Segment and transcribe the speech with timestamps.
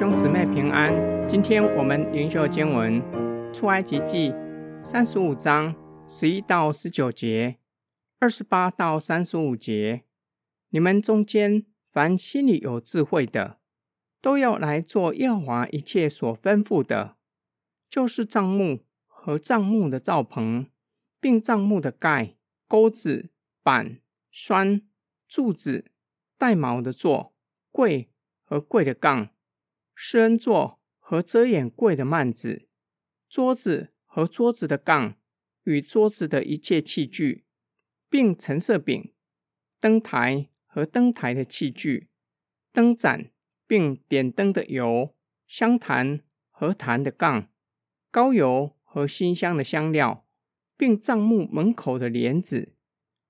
[0.00, 1.28] 兄姊妹平安。
[1.28, 3.02] 今天我们灵修经文
[3.52, 4.32] 出埃及记
[4.82, 5.74] 三十五章
[6.08, 7.58] 十一到十九节，
[8.18, 10.04] 二十八到三十五节。
[10.70, 13.58] 你们中间凡心里有智慧的，
[14.22, 17.16] 都要来做耶和华一切所吩咐的，
[17.86, 20.64] 就是帐幕和帐幕的罩棚，
[21.20, 22.36] 并帐幕的盖、
[22.66, 23.28] 钩子、
[23.62, 23.98] 板、
[24.30, 24.80] 栓、
[25.28, 25.90] 柱子、
[26.38, 27.34] 带毛的座、
[27.70, 28.08] 柜
[28.42, 29.28] 和柜的杠。
[30.02, 32.66] 施恩座和遮掩柜的幔子，
[33.28, 35.18] 桌子和桌子的杠，
[35.64, 37.44] 与桌子的一切器具，
[38.08, 39.12] 并陈设饼、
[39.78, 42.08] 灯台和灯台的器具，
[42.72, 43.30] 灯盏，
[43.66, 45.14] 并点灯的油、
[45.46, 47.50] 香坛和坛的杠，
[48.10, 50.26] 高油和馨香的香料，
[50.78, 52.74] 并帐幕门口的帘子，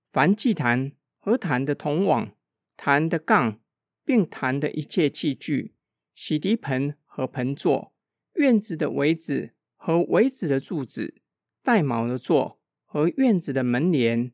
[0.09, 2.33] 凡祭坛和坛的铜网、
[2.77, 3.61] 坛的杠，
[4.05, 5.75] 并坛的一切器具。
[6.23, 7.95] 洗涤盆和盆座，
[8.35, 11.15] 院子的围子和围子的柱子，
[11.63, 14.31] 带毛的座和院子的门帘，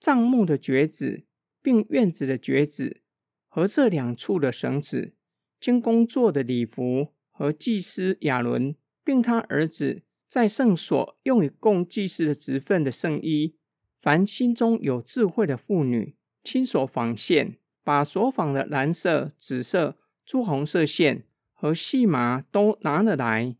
[0.00, 1.22] 帐幕的橛子，
[1.62, 3.02] 并院子的橛子
[3.46, 5.14] 和这两处的绳子，
[5.60, 13.54] 经工作的礼服和祭司亚伦，并他儿子在圣所用以供祭司的职分的圣衣，
[14.02, 19.96] 凡心中有智慧的妇女，亲手纺线，把所纺的蓝色、紫色。
[20.30, 23.56] 朱红色线和细麻都拿了来。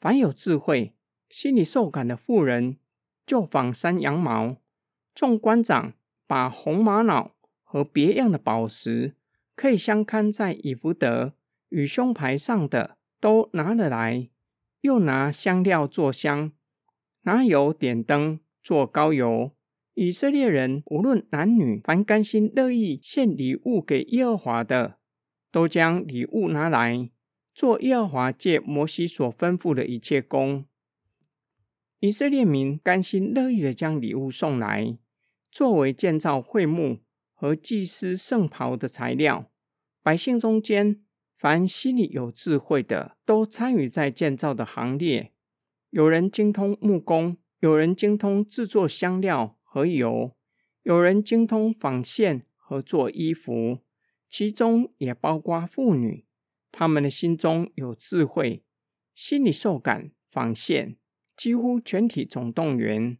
[0.00, 0.94] 凡有智慧、
[1.28, 2.76] 心里受感的妇人，
[3.26, 4.58] 就纺山羊毛。
[5.16, 5.94] 众官长
[6.28, 7.32] 把红玛瑙
[7.64, 9.16] 和别样的宝石，
[9.56, 11.34] 可以相看在以弗得
[11.70, 14.28] 与胸牌上的，都拿了来。
[14.82, 16.52] 又拿香料做香，
[17.22, 19.50] 拿油点灯做膏油。
[19.94, 24.98] 以色列人无论男女，凡甘心乐意献礼物给耶和华的。
[25.52, 27.10] 都将礼物拿来
[27.54, 30.64] 做耶和华借摩西所吩咐的一切工。
[32.00, 34.98] 以色列民甘心乐意的将礼物送来，
[35.52, 37.00] 作为建造会幕
[37.32, 39.50] 和祭司圣袍的材料。
[40.02, 41.04] 百姓中间，
[41.36, 45.32] 凡心里有智慧的，都参与在建造的行列。
[45.90, 50.34] 有人精通木工，有人精通制作香料和油，
[50.82, 53.78] 有人精通纺线和做衣服。
[54.32, 56.24] 其中也包括妇女，
[56.70, 58.64] 她们的心中有智慧，
[59.14, 60.96] 心里受感纺线，
[61.36, 63.18] 几乎全体总动员，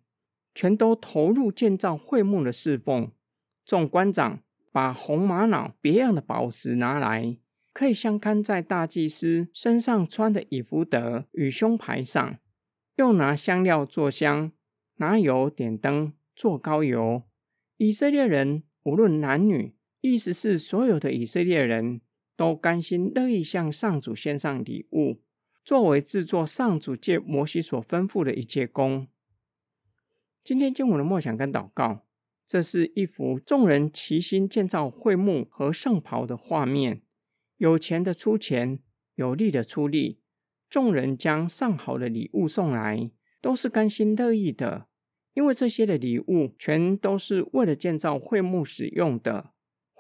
[0.54, 3.12] 全都投入建造会幕的侍奉。
[3.62, 7.36] 众官长把红玛瑙别样的宝石拿来，
[7.74, 12.38] 可以相看在大祭司身上穿的以弗得与胸牌上，
[12.96, 14.50] 又拿香料做香，
[14.96, 17.24] 拿油点灯做膏油。
[17.76, 19.74] 以色列人无论男女。
[20.02, 22.00] 意思是，所有的以色列人
[22.36, 25.20] 都甘心乐意向上主献上礼物，
[25.64, 29.06] 作为制作上主借摩西所吩咐的一切工。
[30.42, 32.04] 今天经文的默想跟祷告，
[32.44, 37.02] 这是一幅众人齐心建造会幕和圣袍的画面。
[37.58, 38.80] 有钱的出钱，
[39.14, 40.18] 有力的出力，
[40.68, 44.88] 众人将上好的礼物送来，都是甘心乐意的，
[45.34, 49.52] 因为这些的礼物全都是为了建造会幕使用的。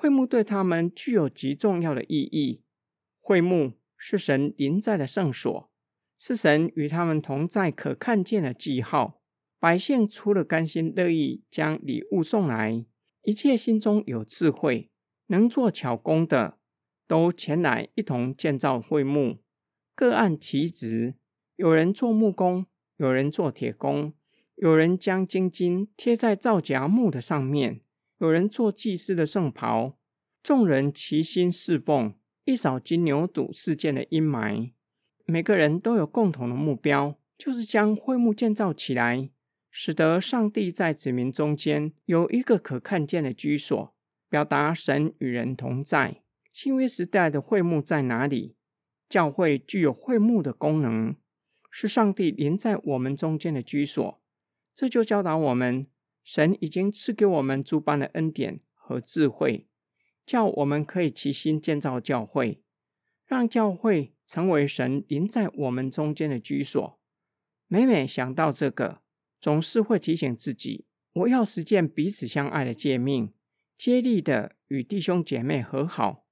[0.02, 2.64] 会幕对他们具有极重要的意义。
[3.20, 5.70] 会幕是神临在的圣所，
[6.18, 9.22] 是神与他们同在可看见的记号。
[9.60, 12.84] 百姓除了甘心乐意将礼物送来，
[13.22, 14.90] 一切心中有智慧、
[15.28, 16.58] 能做巧工的，
[17.06, 19.38] 都前来一同建造会幕，
[19.94, 21.14] 各按其职。
[21.54, 24.12] 有人做木工，有人做铁工，
[24.56, 27.81] 有人将金金贴在皂荚木的上面。
[28.22, 29.98] 有人做祭司的圣袍，
[30.44, 34.70] 众人齐心侍奉，一扫金牛犊事件的阴霾。
[35.24, 39.28] 每个人都有共同的目标，就是将会幕建造起来，
[39.72, 43.92] 使得上帝在子民中间有一个可看见的居所，
[44.28, 46.22] 表达神与人同在。
[46.52, 48.54] 新约时代的会幕在哪里？
[49.08, 51.16] 教会具有会幕的功能，
[51.72, 54.22] 是上帝临在我们中间的居所。
[54.72, 55.88] 这就教导我们。
[56.22, 59.66] 神已经赐给我们诸般的恩典和智慧，
[60.24, 62.62] 叫我们可以齐心建造教会，
[63.26, 66.98] 让教会成为神临在我们中间的居所。
[67.66, 69.02] 每每想到这个，
[69.40, 73.32] 总是会提醒自己：我要实践彼此相爱的诫命，
[73.76, 76.26] 竭力的与弟兄姐妹和好，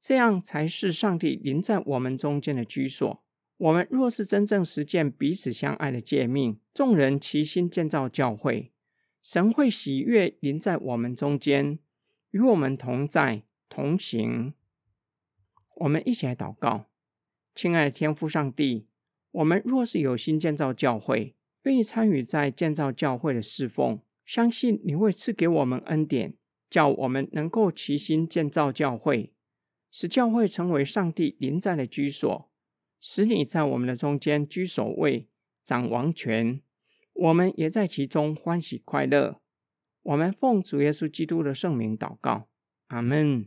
[0.00, 3.22] 这样才是上帝临在我们中间的居所。
[3.58, 8.72] 我们若是真正实践彼此相爱的诫命，众人齐心建造教会。
[9.30, 11.78] 神会喜悦临在我们中间，
[12.30, 14.54] 与我们同在同行。
[15.76, 16.86] 我们一起来祷告，
[17.54, 18.86] 亲爱的天父上帝，
[19.32, 26.32] 我们若是有心建造教会，愿意参与在建造教会的侍奉，相信你会赐给我们恩典，
[26.70, 29.34] 叫我们能够齐心建造教会，
[29.90, 32.50] 使教会成为上帝临在的居所，
[32.98, 35.28] 使你在我们的中间居首位，
[35.62, 36.62] 掌王权，
[37.18, 39.40] 我们也在其中欢喜快乐。
[40.04, 42.46] 我们奉主耶稣基督的圣名祷告，
[42.86, 43.44] 阿门。